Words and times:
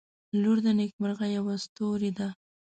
•لور 0.41 0.57
د 0.65 0.67
نیکمرغۍ 0.79 1.31
یوه 1.37 1.55
ستوری 1.65 2.11
ده. 2.17 2.27